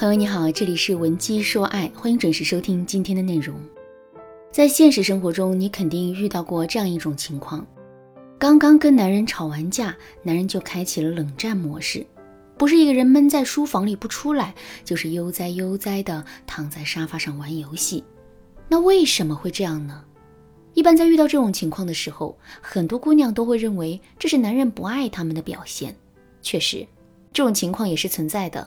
[0.00, 3.54] 朋友你好，这里是文姬说爱，欢迎准时收听今天的内容。
[4.50, 7.66] 在现实生活中，你肯定遇到过这样一种情况：
[8.38, 12.06] 刚刚跟男人吵完架，男人就开启了冷战模式，
[12.56, 14.54] 不是一个人闷在书房里不出来，
[14.86, 18.02] 就是悠哉悠哉的躺在沙发上玩游戏。
[18.68, 20.02] 那为什么会这样呢？
[20.72, 25.94] 一般在遇到这种情况的时候，很多姑娘都会认为这是男人不爱她们的表现。
[26.40, 26.86] 确实，
[27.34, 28.66] 这种情况也是存在的。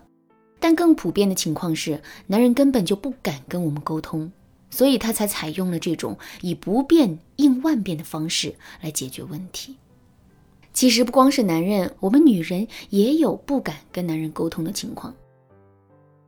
[0.63, 4.31] 但更普遍的情况是，男人根本就不敢跟我们沟通，
[4.69, 9.75] 所以他才采用了这种以不变应万变的方式来解决问题。
[10.71, 15.13] 其实不光是男人，我们女人也有不敢跟男人沟通的情况。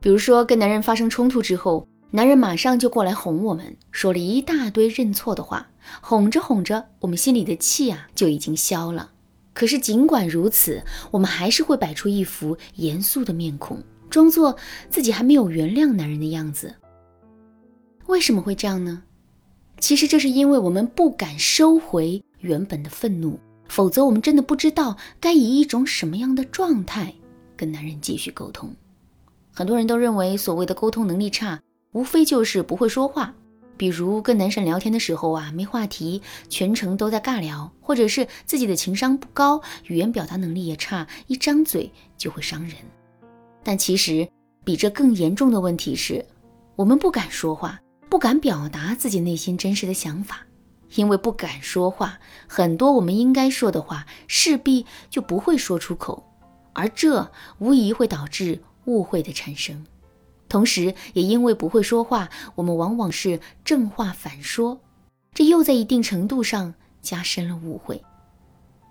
[0.00, 5.66] 比如说，跟男人发生冲突之后，男人马上就过来哄我们，说了一大堆认错的话，
[6.02, 9.12] 哄着哄着，我们心里的气啊就已经消了。
[9.54, 13.82] 可是尽管如此，我们还是会摆出一副严肃的面孔。
[14.08, 14.56] 装作
[14.88, 16.74] 自己还没有原谅男人的样子，
[18.06, 19.02] 为什么会这样呢？
[19.78, 27.12] 其实这是因为我们不敢收回原本的愤怒，否则我们真的不知道该以一种什么样的状态
[27.56, 28.74] 跟男人继续沟通。
[29.52, 31.60] 很多人都认为所谓的沟通能力差，
[31.92, 33.34] 无非就是不会说话，
[33.76, 42.76] 比如跟男神聊天的时候啊没话题，全程都在尬聊，或者是自己的情商不高，语言表达能力也差，一张嘴就会伤人。
[43.66, 44.28] 但其实，
[44.62, 46.24] 比这更严重的问题是，
[46.76, 50.46] 我们不敢说话，不敢表达自己内心真实的想法，
[50.94, 56.22] 因为不敢说话，很多我们应该说的话势必就不会说出口，
[56.74, 59.84] 而这无疑会导致误会的产生。
[60.48, 64.78] 同时，也因为不会说话，我们往往是正话反说，
[65.34, 66.72] 这又在一定程度上
[67.02, 68.00] 加深了误会。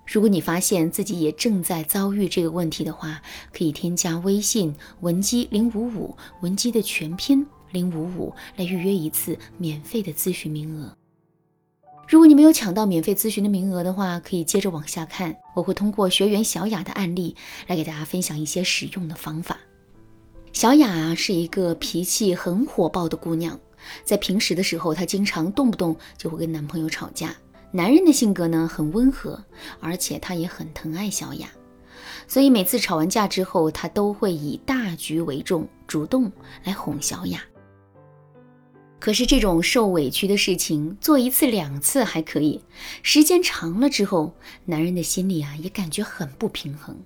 [0.05, 10.95] 如果你发现自己也正在遭遇这个问题的话，可以添加微信文姬零五五，文姬的全拼零五五，来预约一次免费的咨询名额。
[12.07, 19.57] 如果你没有抢到免费咨询的名额的话，可以接着往下看，我会通过学员小雅的案例来给大家分享一些实用的方法。
[20.53, 23.59] 小雅，是一个脾气很火爆的姑娘，
[24.03, 27.35] 在平时的时候，她经常动不动就会跟男朋友吵架。
[27.75, 29.43] 男人的性格呢很温和，
[29.81, 31.49] 而且他也很疼爱小雅，
[32.25, 36.31] 所以每次吵完架之后，他都会以大局为重，主动
[36.63, 37.41] 来哄小雅。
[38.97, 42.63] 可是这种受委屈的事情做一次两次还可以，
[43.03, 46.97] 时间长了之后，男人的心里啊也感觉很不平衡。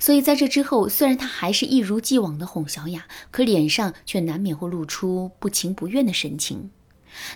[0.00, 6.68] 所以在这之后，虽然他还是一如既往的哄小雅，可脸上却难免会露出不情不愿的神情。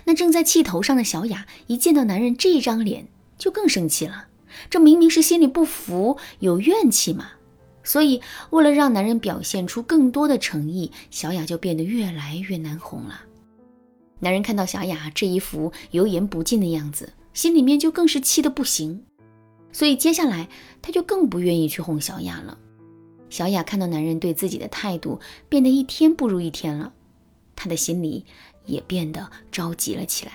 [0.05, 3.07] 那正在气头上的小雅，一见到男人这张脸，
[3.37, 4.27] 就更生气了。
[4.69, 7.31] 这明明是心里不服、有怨气嘛。
[7.83, 13.21] 所以，为了让男人表现出更多的诚意，小雅就变得越来越难哄了。
[14.19, 19.03] 男人看到小雅这一副油盐不进的样子，心里面就更是气得不行。
[19.71, 20.49] 所以，接下来
[20.81, 22.57] 他就更不愿意去哄小雅了。
[23.29, 26.91] 小雅看到男人对自己的态度变得一天不如一天了，
[27.55, 28.25] 她的心里。
[28.69, 30.33] 也变得着急了起来。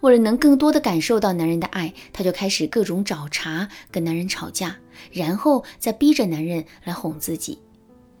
[0.00, 4.76] 为了能更多的感受到男人的爱，她就开始各种找茬，跟男人吵架，
[5.12, 7.58] 然后再逼着男人来哄自己。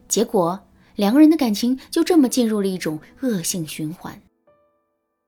[0.06, 0.60] 结果，
[0.96, 4.20] 两个人的感情就这么进入了一种恶性循环。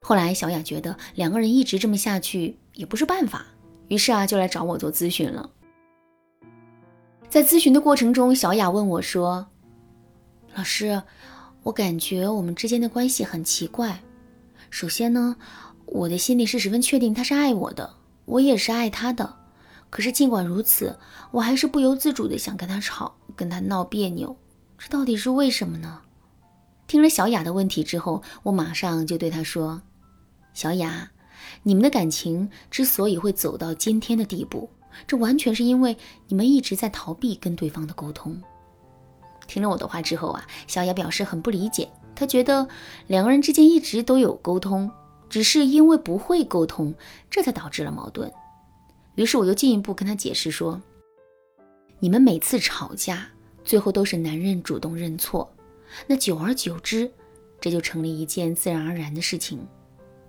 [0.03, 3.47] 后来，小雅觉得两个人一直这么下去也不是办法，
[3.89, 5.49] 于是啊，就来找我做咨询了。
[7.31, 9.47] 在咨询的过程中，小雅问我说
[10.55, 11.03] ：“老师。”
[11.65, 14.03] 我感觉我们之间的关系很奇怪。
[14.69, 15.37] 首先呢，
[15.87, 19.37] 我的心里是十分确定他是爱我的，我也是爱他的。
[19.91, 20.99] 可是尽管如此，
[21.31, 24.37] 我还是不由自主的想跟他吵，跟他闹别扭。
[24.79, 26.01] 这到底是为什么呢？
[26.89, 29.83] 听了小雅的问题之后，我马上就对她说
[30.53, 31.13] ：“小雅，
[31.63, 34.69] 你们的感情之所以会走到今天的地步，
[35.07, 35.97] 这完全是因为
[36.27, 38.43] 你们一直在逃避跟对方的沟通。”
[39.47, 41.89] 听了我的话之后啊，小雅表示很不理解。
[42.15, 42.69] 她觉得
[43.07, 44.91] 两个人之间一直都有沟通，
[45.29, 46.95] 只是因为不会沟通，
[47.31, 48.31] 这才导致了矛盾。
[49.15, 50.81] 于是我又进一步跟她解释说
[52.01, 53.29] ：“你们每次吵架，
[53.65, 55.53] 最后都是男人主动认错，
[56.07, 57.11] 那久而久之，
[57.61, 59.67] 这就成了一件自然而然的事情。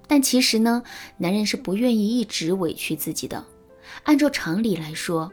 [0.08, 0.82] 但其实呢，
[1.18, 3.46] 男人是不愿意一直委屈自己的。
[4.04, 5.32] 按照常理来说。”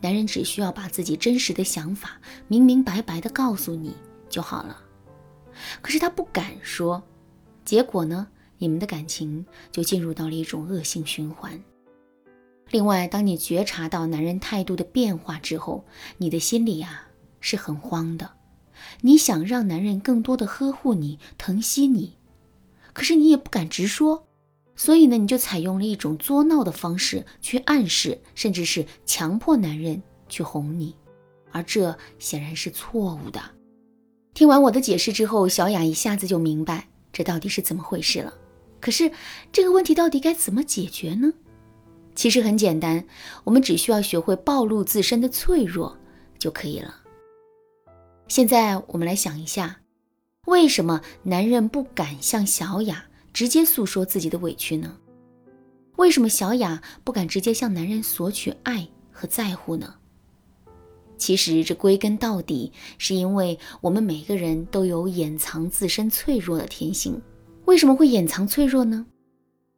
[0.00, 3.94] 男人只需要把自己真实的想法明明白白的告诉你
[4.28, 4.76] 就好了，
[5.82, 7.02] 可是他不敢说，
[7.64, 8.26] 结果呢，
[8.58, 11.62] 你们的感情就进入到了一种恶性循环。
[12.70, 15.84] 另外，当你觉察到男人态度的变化之后，
[16.18, 17.08] 你的心里啊
[17.40, 18.30] 是很慌的，
[19.00, 22.16] 你想让男人更多的呵护你、疼惜你，
[22.92, 24.28] 可是你也不敢直说，
[24.80, 30.96] 所以呢，你就采用了一种作闹的方式去暗示，甚至是强迫男人去哄你，
[31.52, 33.38] 而这显然是错误的。
[34.32, 38.32] 听完我的解释之后，小雅一下子就明白这到底是怎么回事了。
[38.80, 39.12] 可是
[39.52, 41.30] 这个问题到底该怎么解决呢？
[42.14, 43.04] 其实很简单，
[43.44, 45.94] 我们只需要学会暴露自身的脆弱
[46.38, 46.94] 就可以了。
[48.28, 49.82] 现在我们来想一下，
[50.46, 54.96] 为什么男人不敢向小雅直接诉说自己的委屈呢？
[55.96, 59.94] 为什么小雅不敢直接向男人索取爱和在乎呢？
[61.18, 67.20] 其实这归根到底是因为我们每个人都有掩藏自身脆弱的天性。
[67.66, 69.04] 为什么会掩藏脆弱呢？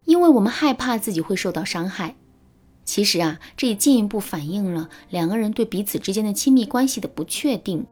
[0.04, 2.14] 因为我们害怕自己会受到伤害。
[2.84, 7.84] 其实啊，这也进一步反映了两个人对彼此之间的亲密关系的不确定。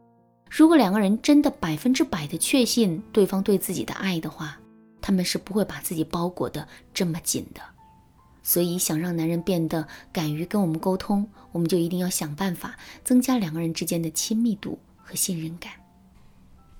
[0.49, 4.57] 如果两个人真的百分之百的确信对方对自己的爱的话，
[5.01, 7.61] 他们是不会把自己包裹的这么紧的。
[8.43, 15.71] 所以，想让男人变得敢于跟我们沟通，我们就一定要想办法增加两个人之间的亲密度和信任感。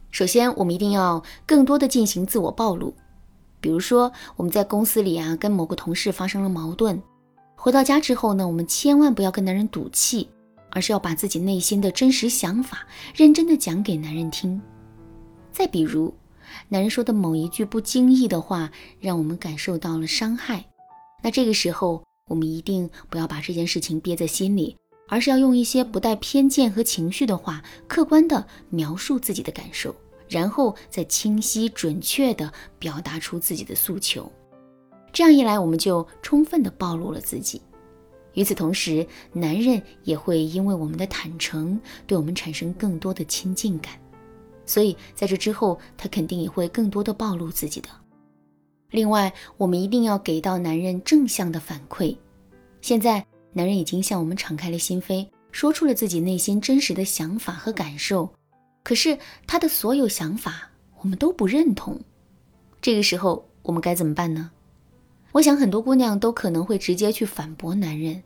[0.09, 2.93] 首先，我们一定要更多的进行自我暴露。
[3.59, 6.99] 比如说，我们在公司里啊，跟某个同事发生了矛盾，
[7.55, 10.27] 回到家之后呢，我们千万不要跟男人赌气，
[10.71, 12.79] 而是要把自己内心的真实想法
[13.15, 14.59] 认真的讲给男人听。
[15.51, 16.11] 再比如，
[16.69, 20.65] 男人说的某一句不经意的话，让我们感受到了伤害。
[21.23, 24.75] 那这个时候，我们一定不要把这件事情憋在心里，
[25.07, 29.95] 而是要用一些不带偏见和情绪的话，客观的描述自己的感受，
[30.27, 34.31] 然后再清晰准确的表达出自己的诉求。
[35.13, 37.61] 这样一来，我们就充分的暴露了自己。
[38.33, 41.77] 与此同时，男人也会因为我们的坦诚，
[42.07, 43.99] 对我们产生更多的亲近感。
[44.65, 47.89] 所以在这之后，他肯定也会更多的暴露自己的。
[48.89, 52.15] 另外，我们一定要给到男人正向的反馈。
[52.81, 58.29] 现在，男人已经向我们敞开了心扉，说出了自己内心真实的想法和感受。
[58.83, 59.17] 可是，
[59.47, 60.69] 他的所有想法
[61.01, 61.99] 我们都不认同。
[62.81, 64.51] 这个时候，我们该怎么办呢？
[65.31, 68.21] 我想，很多姑娘都可能会直接去反驳男人，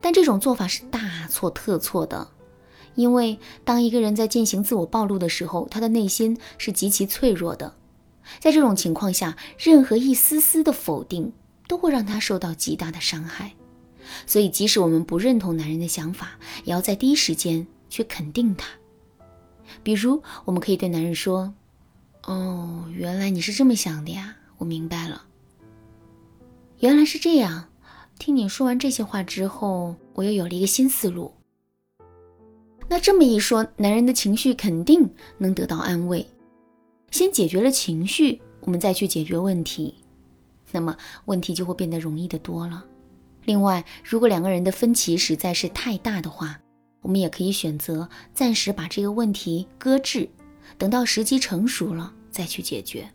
[0.00, 2.28] 但这种做法是大错特错的。
[2.98, 7.76] 因为，当一个人在进行自我暴露的时候，他的内心是极其脆弱的。
[8.40, 11.32] 在这种情况下，任何一丝丝的否定
[11.68, 13.52] 都会让他受到极大的伤害。
[14.26, 18.66] 所以，即使我们不认同男人的想法，也要在第一时间去肯定他。
[19.84, 21.54] 比如，我们可以对男人说
[22.26, 25.22] ：“哦，原来你是这么想的呀，我明白了。
[26.80, 27.68] 原来是这样。
[28.18, 31.32] 听你说完这些话之后，我又有了一个新思路。”
[32.88, 36.26] 那这么一说，男人的情绪肯定能得到安慰。
[37.10, 39.94] 先解决了情绪，我们再去解决问题，
[40.72, 40.96] 那么
[41.26, 42.84] 问题就会变得容易的多了。
[43.44, 46.58] 另外，如果两个人的分歧实在是太大的话，
[47.00, 50.28] 我们也可以选择暂时把这个问题搁置，
[50.76, 53.08] 等到时机成熟了再去解决。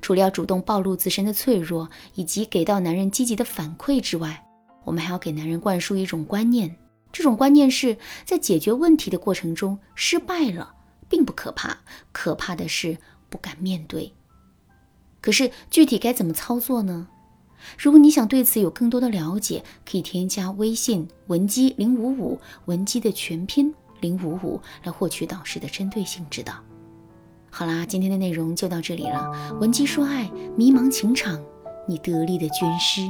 [0.00, 4.44] 除了要主动暴露自身的脆弱，以及给到男人积极的反馈之外，
[4.84, 6.74] 我们还要给男人灌输一种观念，
[7.12, 10.74] 这种观念是在解决问题的过程中失败了。
[11.10, 11.78] 并不可怕，
[12.12, 12.98] 可怕的是
[13.30, 14.12] 不敢面对。
[15.22, 17.08] 可是具体该怎么操作呢？
[17.78, 26.62] 如果你想对此有更多的了解，可以添加微信文姬零五五，文姬的全拼零五五，来获取导师的针对性指导。
[27.48, 29.56] 好啦，今天的内容就到这里了。
[29.58, 31.42] 文姬说爱，迷茫情场，
[31.88, 33.00] 你得力的军师。